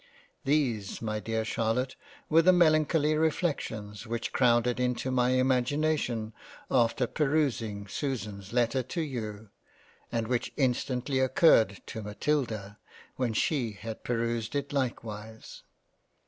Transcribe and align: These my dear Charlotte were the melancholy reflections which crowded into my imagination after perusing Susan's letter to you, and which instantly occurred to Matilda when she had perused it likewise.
These 0.45 0.99
my 0.99 1.19
dear 1.19 1.45
Charlotte 1.45 1.95
were 2.27 2.41
the 2.41 2.51
melancholy 2.51 3.13
reflections 3.13 4.07
which 4.07 4.33
crowded 4.33 4.79
into 4.79 5.11
my 5.11 5.33
imagination 5.33 6.33
after 6.71 7.05
perusing 7.05 7.87
Susan's 7.87 8.51
letter 8.51 8.81
to 8.81 9.01
you, 9.01 9.49
and 10.11 10.27
which 10.27 10.53
instantly 10.57 11.19
occurred 11.19 11.83
to 11.85 12.01
Matilda 12.01 12.79
when 13.17 13.33
she 13.33 13.73
had 13.73 14.03
perused 14.03 14.55
it 14.55 14.73
likewise. 14.73 15.61